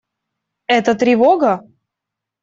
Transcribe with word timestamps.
Это 0.75 0.95
тревога? 0.95 1.53